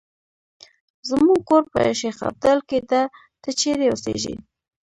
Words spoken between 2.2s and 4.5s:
ابدال کې ده، ته چېرې اوسیږې؟